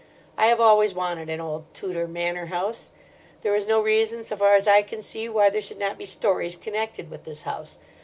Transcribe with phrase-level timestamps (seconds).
[0.35, 2.89] I have always wanted an old Tudor manor house.
[3.41, 6.05] There is no reason, so far as I can see, why there should not be
[6.05, 7.77] stories connected with this house.